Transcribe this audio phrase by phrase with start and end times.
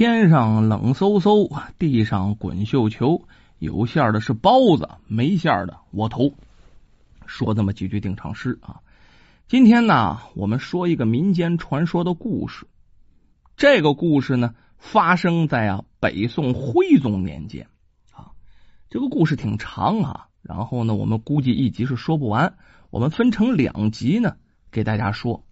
[0.00, 3.26] 天上冷飕飕，地上滚绣球，
[3.58, 6.32] 有馅的是包子，没馅的窝头。
[7.26, 8.80] 说这么几句定场诗啊。
[9.46, 12.66] 今天呢，我们说一个民间传说的故事。
[13.58, 17.66] 这个故事呢，发生在啊北宋徽宗年间
[18.10, 18.32] 啊。
[18.88, 22.54] 这个故事挺长啊，然后呢，我们估计一集是说不完，
[22.88, 24.36] 我们分成两集呢，
[24.70, 25.44] 给大家说。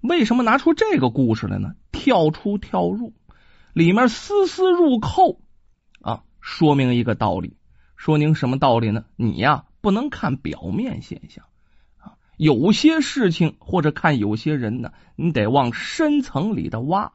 [0.00, 1.74] 为什么拿出这个故事来呢？
[1.90, 3.12] 跳出跳入，
[3.76, 5.42] 里面丝丝入扣
[6.00, 7.58] 啊，说明一个道理。
[7.94, 9.04] 说明什么道理呢？
[9.16, 11.44] 你呀，不能看表面现象
[11.98, 12.16] 啊。
[12.38, 17.12] 有些事情或者看有些人呢，你得往深层里的挖。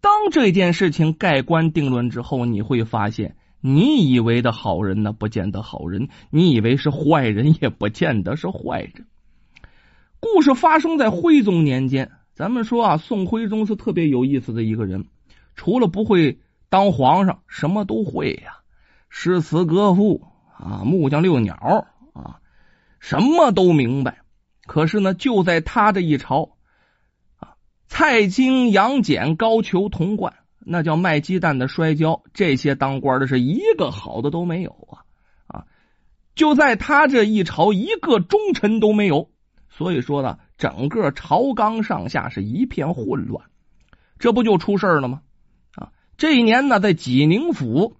[0.00, 9.06] 当这件事情盖棺定论之后，你会发现，你以为的好人呢，不见得好人；你以为是坏人，也不见得是坏人。
[10.18, 12.10] 故事发生在徽宗年间。
[12.32, 15.04] 咱们说啊，宋徽宗是特别有意思的一个人，
[15.60, 18.60] 除了不会当皇上，什么都会呀，
[19.10, 22.40] 诗词歌赋啊，木匠遛鸟啊，
[22.98, 24.22] 什么都明白。
[24.66, 26.52] 可是呢，就在他这一朝，
[27.36, 27.56] 啊，
[27.88, 35.04] 蔡京、杨戬、高俅、童贯，那叫卖鸡蛋的、摔跤，这些当官的是一个好的都没有啊！
[35.46, 35.66] 啊，
[36.34, 39.30] 就在他这一朝，一个忠臣都没有。
[39.68, 43.44] 所以说呢，整个朝纲上下是一片混乱，
[44.18, 45.20] 这不就出事了吗？
[46.20, 47.96] 这一年呢，在济宁府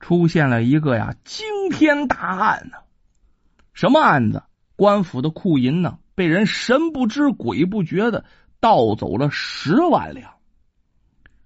[0.00, 2.78] 出现了一个呀惊天大案呢，
[3.72, 4.42] 什么案子？
[4.74, 8.24] 官府的库银呢，被人神不知鬼不觉的
[8.58, 10.32] 盗走了十万两。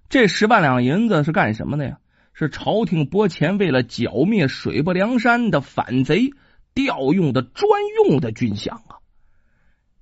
[0.09, 1.99] 这十万两银子是干什么的呀？
[2.33, 6.31] 是朝廷拨钱为了剿灭水泊梁山的反贼
[6.73, 7.69] 调用的专
[8.07, 9.05] 用的军饷啊！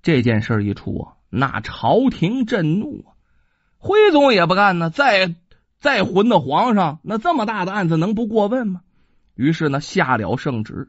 [0.02, 3.12] 这件事一出啊，那朝廷震怒啊！
[3.80, 5.36] 徽宗也不干呢，再
[5.84, 8.84] 再混的皇上，那这么大的案子能不过问吗？
[9.36, 10.88] 于是呢，下了圣旨。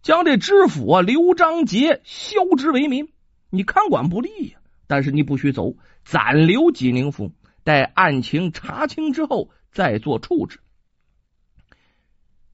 [0.00, 3.08] 将这知府啊刘章杰削职为民，
[3.50, 4.60] 你看管不力呀。
[4.86, 5.74] 但是你不许走，
[6.04, 7.32] 暂留济宁府，
[7.64, 10.60] 待案情查清之后再做处置。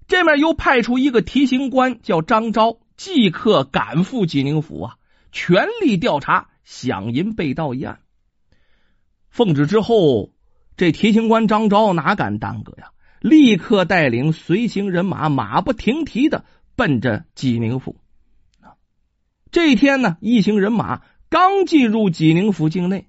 [0.06, 4.96] 这面又派出一个提刑官叫张昭，即刻赶赴济宁府啊，
[5.32, 8.00] 全力调查饷银被盗一案。
[9.28, 10.30] 奉旨之后，
[10.76, 12.90] 这提刑官张昭哪敢耽搁呀？
[13.20, 16.44] 立刻带领随行人马，马不停蹄的。
[16.76, 18.00] 奔着济宁府！
[19.52, 23.06] 这一天呢，一行人马刚进入济宁府境内，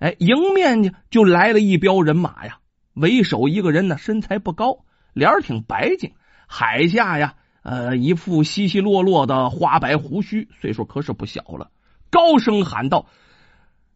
[0.00, 2.58] 哎，迎面呢就来了一彪人马呀。
[2.94, 6.14] 为首一个人呢，身材不高，脸挺白净，
[6.48, 11.70] 海下呀，呃，一副稀稀落落的花白胡须，岁数可是不小了。
[12.10, 13.06] 高声喊道：“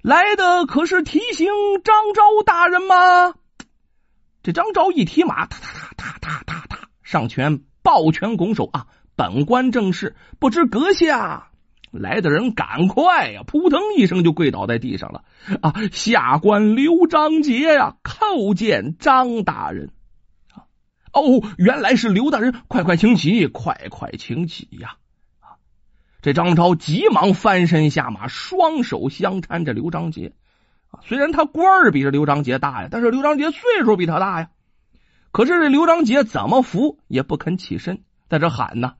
[0.02, 1.48] 来的可是提刑
[1.82, 3.34] 张昭大人吗？”
[4.42, 7.62] 这张昭一提马，踏踏踏踏踏踏上前。
[7.84, 8.86] 抱拳拱手啊！
[9.16, 11.48] 本官正是，不知阁下
[11.90, 13.42] 来的人赶快呀！
[13.44, 15.24] 扑腾一声就跪倒在地上了
[15.62, 15.74] 啊！
[15.90, 19.90] 下官刘章杰呀，叩见张大人！
[21.12, 24.94] 哦，原来是刘大人，快快请起，快快请起呀！
[26.22, 30.32] 这张昭急忙翻身下马，双手相搀着刘章杰。
[31.02, 34.50] 虽然他官儿比这刘章杰大呀，但是刘章杰岁数比他大呀。
[35.32, 38.92] 可是这刘章杰怎么扶也不肯起身，在这喊呢：“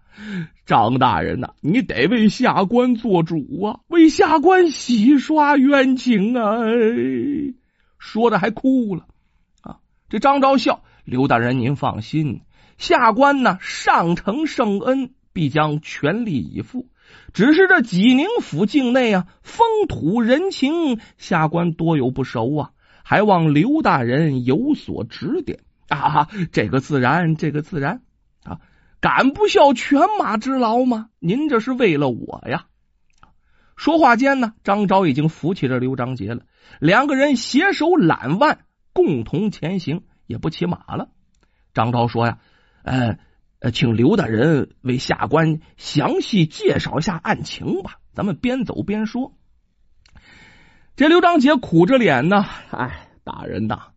[0.67, 6.57] 张大人呐，你得为下官做主啊，为下官洗刷冤情啊！”
[8.01, 9.07] 说着还哭了
[9.61, 9.77] 啊。
[10.09, 12.41] 这张昭笑：“刘大人您放心，
[12.79, 16.89] 下官呢上承圣恩，必将全力以赴。
[17.33, 22.71] 只是这济宁府境内啊，风土人情，下官多有不熟啊，
[23.05, 28.01] 还望刘大人有所指点。”啊，这个自然，这个自然
[28.45, 28.61] 啊，
[28.99, 31.11] 敢不效犬马之劳吗？
[31.19, 32.65] 您这是为了我呀！
[33.77, 36.45] 说话间呢，张昭已经扶起了刘章杰了，
[36.81, 38.61] 两个人携手揽腕，
[38.95, 41.11] 共同前行，也不骑马了。
[41.75, 42.39] 张昭说呀
[42.85, 43.19] ：“呃
[43.71, 49.35] 请刘大人为下官详细介绍一下案情吧，咱们边走边说。”
[50.97, 53.89] 这刘章杰苦着脸呢，哎，大人呐。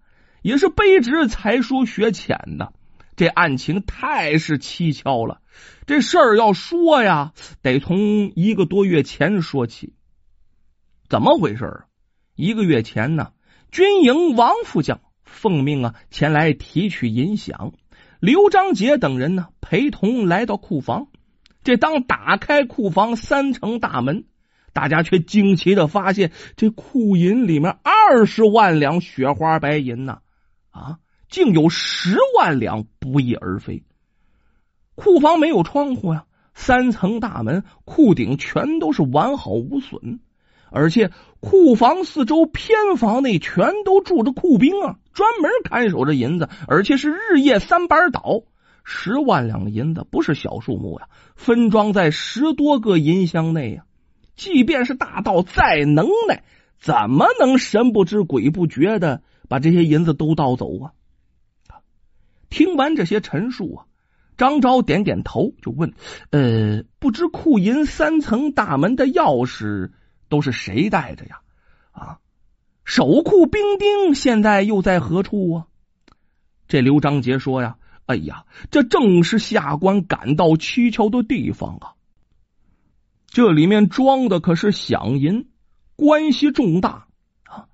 [0.41, 2.71] 也是卑职才疏学浅的，
[3.15, 5.41] 这案情太是蹊跷了。
[5.87, 7.33] 这事儿要说呀，
[7.63, 9.95] 得从一个多月前说起。
[11.09, 11.85] 怎么回事啊？
[12.35, 13.31] 一个月前呢，
[13.71, 17.73] 军营王副将奉命啊前来提取银饷，
[18.19, 21.07] 刘章杰等人呢陪同来到库房。
[21.63, 24.25] 这当打开库房三层大门，
[24.71, 30.19] 大家却惊奇的发现，这库银里面二十万两雪花白银呐！
[30.69, 33.83] 啊，竟有十万两不翼而飞。
[34.93, 40.19] 库房没有窗户呀，三层大门，库顶全都是完好无损，
[40.71, 48.43] 而且库房四周偏房内全都住着库兵啊，专门看守着银子，而且是日夜三班倒。
[48.83, 53.85] 十万两银子不是小数目呀，分装在十多个银箱内呀。
[54.35, 56.43] 即便是大盗再能耐，
[56.79, 60.91] 怎么能神不知鬼不觉的把这些银子都盗走啊？
[62.49, 63.85] 听完这些陈述啊，
[64.37, 65.93] 张昭点点头，就问
[66.29, 69.91] ：“呃，不知库银三层大门的钥匙
[70.29, 71.39] 都是谁带着呀？
[71.91, 72.19] 啊，
[72.83, 75.67] 守库兵丁现在又在何处啊？”
[76.67, 81.93] 这刘章杰说：“呀。”哎呀，这正是下官感到蹊跷的地方啊！
[83.25, 85.49] 这里面装的可是饷银，
[85.95, 87.07] 关系重大
[87.45, 87.65] 啊！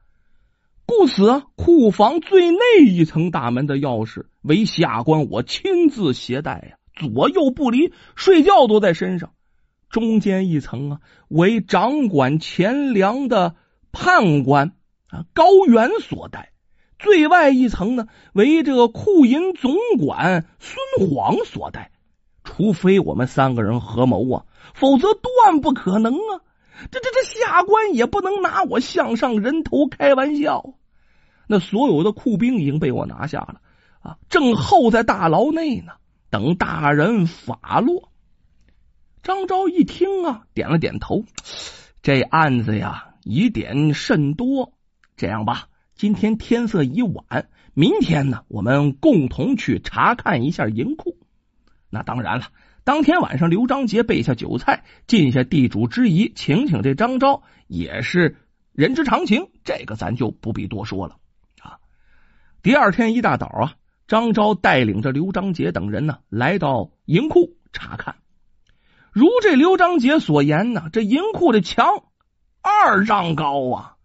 [0.86, 9.34] 故此，库房最内一层大门的钥匙为下官我亲自携带呀，左右不离，睡觉都在身上。
[9.92, 13.56] 中间一层啊，为掌管钱粮的
[13.92, 14.74] 判官
[15.10, 16.54] 啊高原所带。
[16.98, 21.92] 最外一层呢，为这个库银总管孙晃所带。
[22.44, 26.42] 除非我们三个人合谋啊，否则断不可能啊！
[26.90, 30.74] 这这这下官也不能拿我项上人头开玩笑。
[31.48, 33.62] 那所有的库兵已经被我拿下了
[34.02, 35.94] 啊，正候在大牢内呢，
[36.30, 38.11] 等大人发落。
[39.24, 41.26] 张昭一听啊，点了点头。
[42.02, 44.74] 这案子呀，疑点甚多。
[45.16, 45.68] 这样吧。
[45.94, 51.16] 今天天色已晚，明天呢，我们共同去查看一下银库。
[51.92, 52.46] 那当然了，
[52.84, 58.38] 当天晚上刘章杰备下酒菜，尽下地主之谊，请请这张昭也是
[58.72, 61.18] 人之常情，这个咱就不必多说了
[61.60, 61.78] 啊。
[62.64, 63.76] 第二天一大早啊，
[64.08, 68.16] 张昭带领着刘章杰等人呢，来到银库查看。
[69.12, 72.06] 如这刘章杰所言呢，这银库的墙
[72.62, 73.96] 二丈高啊，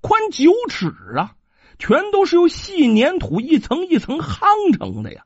[0.00, 1.36] 宽九尺啊。
[1.76, 5.24] 全都是由细粘土一层一层夯成的呀！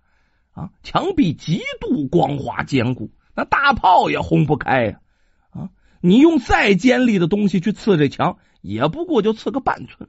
[0.52, 5.00] 啊，墙壁极度光滑坚固，那大炮也轰不开呀！
[5.50, 5.68] 啊，
[6.00, 10.08] 你用再尖利的东西去刺这墙，也不过就刺个半寸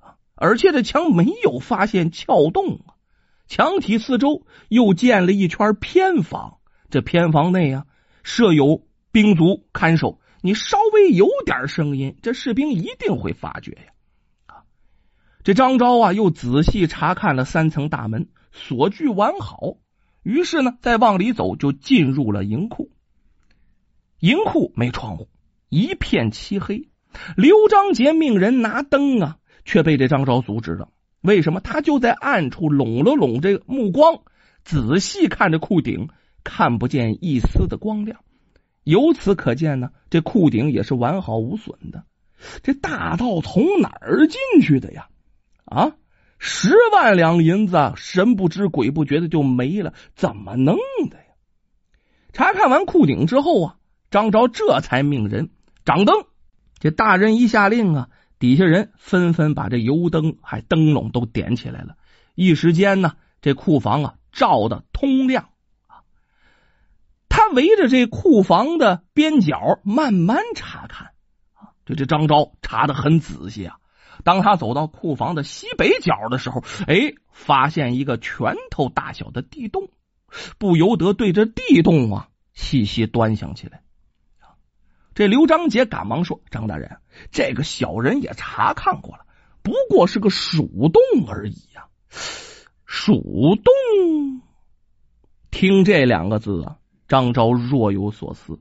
[0.00, 0.20] 啊！
[0.34, 3.00] 而且这墙没有发现撬洞啊，
[3.48, 6.58] 墙体四周又建了一圈偏房，
[6.90, 7.86] 这偏房内啊
[8.22, 13.92] 设有兵卒看守，你稍微有点声音，这士兵一定会发觉呀！
[14.46, 14.54] 啊
[15.42, 19.78] 这张昭啊，又仔细查看了三层大门，锁具完好。
[20.22, 22.90] 于是呢，再往里走，就进入了银库。
[24.18, 25.28] 银库没窗户，
[25.70, 26.90] 一片漆黑。
[27.36, 30.90] 刘章杰命人拿灯啊，却被这张昭阻止了。
[31.22, 31.60] 为什么？
[31.60, 34.20] 他就在暗处拢了拢这个目光，
[34.62, 36.10] 仔细看着库顶，
[36.44, 38.20] 看不见一丝的光亮。
[38.84, 42.04] 由此可见呢，这库顶也是完好无损的。
[42.62, 45.08] 这大盗从哪儿进去的呀？
[45.66, 45.92] 啊，
[46.38, 50.76] 十万两银子，神不知鬼不觉的就没了，怎么弄
[51.10, 51.24] 的呀？
[52.32, 53.76] 查看完库顶之后啊，
[54.10, 55.50] 张昭这才命人
[55.84, 56.24] 掌灯。
[56.78, 58.08] 这大人一下令啊，
[58.38, 61.96] 底下人纷纷把这油灯还灯笼都点起来了。
[62.34, 63.12] 一时间呢，
[63.42, 65.49] 这库房啊照的通亮。
[67.30, 71.12] 他围着这库房的边角慢慢查看
[71.54, 73.78] 啊，这这张昭查的很仔细啊。
[74.22, 79.88] 当他走到库房的西北角的时候，哎，发现一个拳头大小的地洞，
[80.58, 83.80] 不由得对着地洞啊细细端详起来。
[85.14, 86.98] 这刘章杰赶忙说：“张大人，
[87.30, 89.24] 这个小人也查看过了，
[89.62, 91.86] 不过是个鼠洞而已呀。”
[92.84, 94.42] 鼠洞，
[95.50, 96.76] 听这两个字啊，
[97.10, 98.58] 张昭若有所思，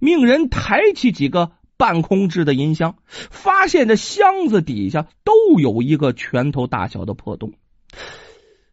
[0.00, 1.52] 命人抬起几个。
[1.78, 7.54] 半空置的银箱，发现这箱子底下都有一个拳头大小的破洞。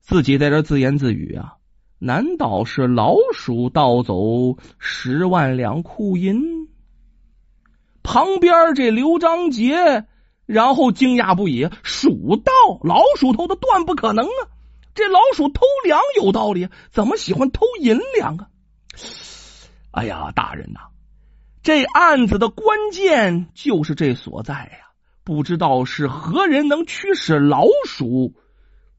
[0.01, 1.55] 自己在这自言自语啊，
[1.97, 6.67] 难道是老鼠盗走十万两库银？
[8.03, 10.05] 旁边这刘章杰，
[10.45, 12.51] 然后惊讶不已：鼠盗
[12.83, 14.39] 老鼠偷的断不可能啊！
[14.93, 18.49] 这老鼠偷粮有道理，怎么喜欢偷银两啊？
[19.91, 20.81] 哎呀，大人呐！
[21.61, 24.91] 这案子的关键就是这所在呀！
[25.23, 28.33] 不知道是何人能驱使老鼠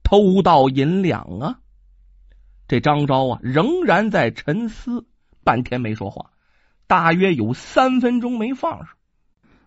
[0.03, 1.59] 偷盗银两啊？
[2.69, 5.07] 这张昭啊，仍然在沉思，
[5.43, 6.31] 半天没说话，
[6.87, 8.89] 大约有三分钟没放上。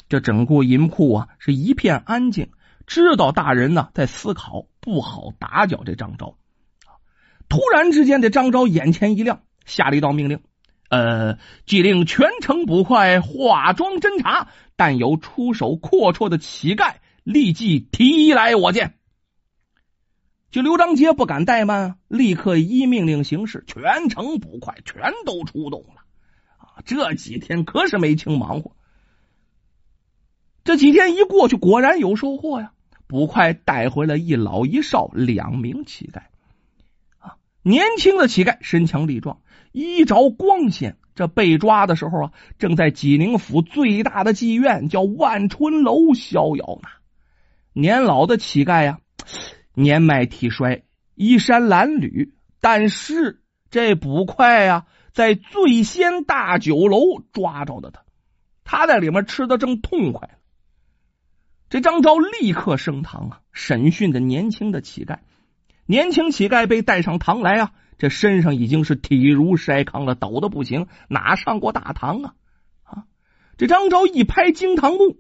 [0.08, 2.52] 这整个银库啊，是一片安静，
[2.86, 6.38] 知道大人呢在思考，不好打搅这张昭，
[7.50, 10.40] 突然之间，这张昭眼前一亮，下了一道命令：
[10.90, 18.96] 呃，即令全城捕快化妆侦查，但有出手阔绰的乞丐，立即提来我见。
[20.52, 26.04] 就刘章杰不敢怠慢，立刻依命令行事，全城捕快全都出动了。
[26.58, 28.76] 啊，这几天可是没轻忙活。
[30.64, 32.72] 这几天一过去，果然有收获呀！
[33.06, 36.22] 捕快带回了一老一少两名乞丐。
[37.20, 39.42] 啊，年轻的乞丐身强力壮，
[39.74, 40.96] 衣着光鲜。
[41.16, 46.88] 这被抓的时候啊，正在济宁府最大的妓院叫万春楼逍遥呢。
[47.74, 49.00] 年老的乞丐呀。
[49.76, 50.84] 年迈体衰，
[51.16, 58.04] 衣衫褴褛，但是这捕快呀，在醉仙大酒楼抓着的他，
[58.64, 60.38] 他在里面吃的正痛快。
[61.70, 65.20] 这张昭立刻升堂啊，审讯的年轻的乞丐。
[65.88, 72.34] 年轻乞丐被带上堂来啊，这身上已经是体如筛糠了，抖的不行，哪上过大堂啊？
[72.84, 73.04] 啊！
[73.58, 75.18] 这张昭一拍惊堂木，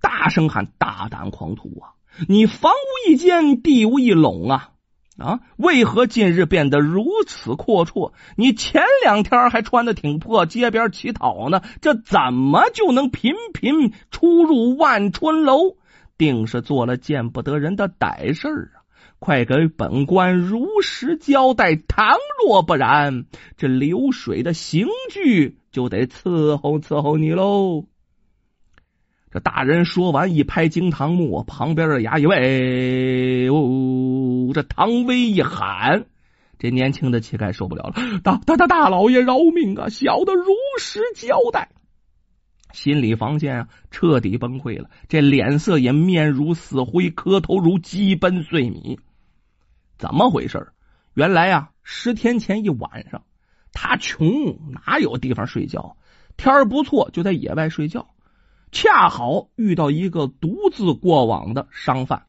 [0.00, 1.92] 大声喊：“大胆狂徒啊！”
[2.28, 4.70] 你房无一间，地无一垄啊！
[5.18, 8.12] 啊，为何近日变得如此阔绰？
[8.36, 15.76] 你前两天还穿的挺破，街边乞讨呢，这怎么就能频频出入万春楼？
[16.16, 18.83] 定是做了见不得人的歹事啊！
[19.18, 23.24] 快给本官如实交代，倘若不然，
[23.56, 27.86] 这流水的刑具就得伺候伺候你喽！
[29.30, 36.04] 这大人说完，一拍惊堂木，旁边的衙役喂，哦，这唐威一喊，
[36.58, 39.88] 这年轻的乞丐受不了了，大大大大老爷饶命啊！
[39.88, 41.70] 小的如实交代，
[42.74, 48.98] 心理防线啊彻底崩溃了，这脸色也面如死灰，磕头如鸡奔碎米。
[49.96, 50.72] 怎么回事？
[51.14, 53.22] 原来啊，十天前一晚上，
[53.72, 55.96] 他穷，哪有地方睡觉？
[56.36, 58.10] 天不错，就在野外睡觉。
[58.72, 62.26] 恰好遇到一个独自过往的商贩，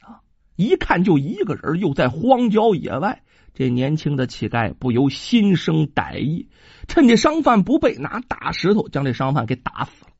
[0.00, 0.22] 啊，
[0.56, 3.22] 一看就一个人，又在荒郊野外，
[3.54, 6.48] 这年轻的乞丐不由心生歹意，
[6.88, 10.10] 趁这商贩不备，拿大石头将这商贩给打死了。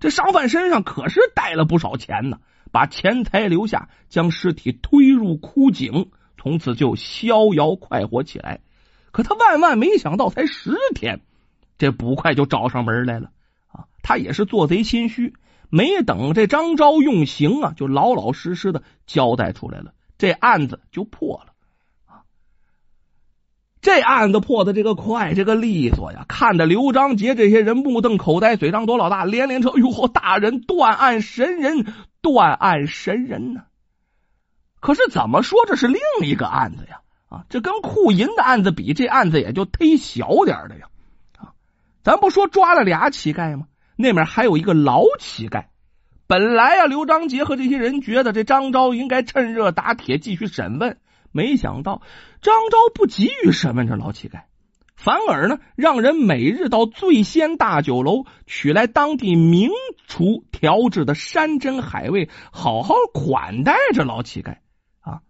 [0.00, 2.40] 这商贩身上可是带了不少钱呢，
[2.72, 8.60] 把钱财留下，将尸体推入枯井，从此就逍遥快活起来。
[9.12, 11.22] 可他万万没想到，才十天，
[11.78, 13.30] 这捕快就找上门来了
[13.68, 13.86] 啊。
[14.02, 15.32] 他也是做贼心虚，
[15.70, 21.53] 没等这张昭用刑啊，就老老实实的交代出来了，这案子就破了！
[23.84, 33.64] 这案子破的这个快，这个利索呀，看得刘章杰这些人目瞪口呆，嘴张多老大，连连称：“哟，大人断案神人，断案神人呢！”
[34.80, 37.02] 可是怎么说，这是另一个案子呀？
[37.28, 40.86] 啊，这跟库银的案子比，这案子也就忒小点的呀！
[41.36, 41.52] 啊，
[42.02, 43.66] 咱不说抓了俩乞丐吗？
[43.96, 45.66] 那面还有一个老乞丐。
[46.26, 50.96] 本来啊，刘章杰和这些人觉得这张昭应该趁热打铁继续审问，
[51.34, 52.00] 没想到
[52.40, 54.42] 张昭不急于审问这老乞丐，
[54.94, 59.70] 反而呢，让人每日到醉仙大酒楼取来当地名
[60.06, 64.58] 厨调制的山珍海味，好好款待这老乞丐
[65.00, 65.22] 啊。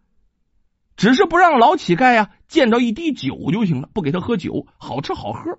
[0.94, 5.58] 只是不让老乞丐呀见着一滴酒就行了，不给他喝酒，好吃好喝。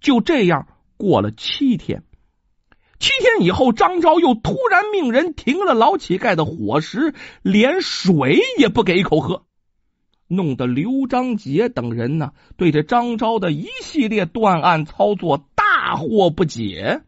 [0.00, 2.02] 就这样过了七天。
[2.98, 9.44] 七天以后，张昭又突然命人停了老乞丐的伙食，连水也不给一口喝，
[10.26, 17.02] 弄得刘章杰等人呢对这张昭的一系列断案操作大惑不解。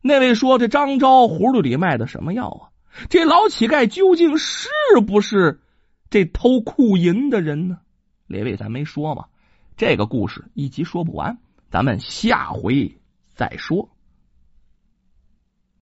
[0.00, 2.62] 那位说：“这张昭葫芦里卖的什么药啊？
[3.08, 4.68] 这老乞丐究竟是
[5.06, 5.60] 不是
[6.10, 7.78] 这偷库银的人呢？”
[8.26, 9.26] 列位，咱没说嘛，
[9.76, 11.38] 这个故事一集说不完，
[11.70, 12.98] 咱们下回
[13.32, 13.90] 再说。